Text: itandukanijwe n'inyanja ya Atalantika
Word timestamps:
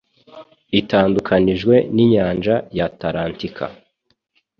itandukanijwe 0.79 1.75
n'inyanja 1.95 2.55
ya 2.77 2.83
Atalantika 2.89 3.65